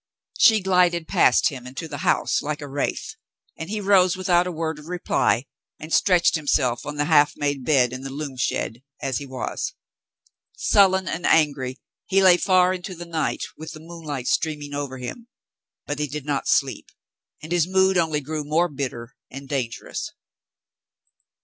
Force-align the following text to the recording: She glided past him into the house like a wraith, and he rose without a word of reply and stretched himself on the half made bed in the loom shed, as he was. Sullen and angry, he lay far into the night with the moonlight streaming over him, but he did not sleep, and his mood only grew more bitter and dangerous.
She 0.39 0.61
glided 0.61 1.07
past 1.07 1.49
him 1.49 1.67
into 1.67 1.87
the 1.87 1.99
house 1.99 2.41
like 2.41 2.59
a 2.59 2.67
wraith, 2.67 3.13
and 3.55 3.69
he 3.69 3.79
rose 3.79 4.17
without 4.17 4.47
a 4.47 4.51
word 4.51 4.79
of 4.79 4.87
reply 4.87 5.45
and 5.79 5.93
stretched 5.93 6.33
himself 6.33 6.87
on 6.87 6.95
the 6.95 7.05
half 7.05 7.33
made 7.37 7.63
bed 7.63 7.93
in 7.93 8.01
the 8.01 8.09
loom 8.09 8.35
shed, 8.35 8.81
as 8.99 9.19
he 9.19 9.27
was. 9.27 9.75
Sullen 10.57 11.07
and 11.07 11.27
angry, 11.27 11.77
he 12.07 12.23
lay 12.23 12.37
far 12.37 12.73
into 12.73 12.95
the 12.95 13.05
night 13.05 13.43
with 13.55 13.73
the 13.73 13.79
moonlight 13.79 14.25
streaming 14.27 14.73
over 14.73 14.97
him, 14.97 15.27
but 15.85 15.99
he 15.99 16.07
did 16.07 16.25
not 16.25 16.47
sleep, 16.47 16.89
and 17.43 17.51
his 17.51 17.67
mood 17.67 17.95
only 17.95 18.21
grew 18.21 18.43
more 18.43 18.67
bitter 18.69 19.15
and 19.29 19.47
dangerous. 19.47 20.13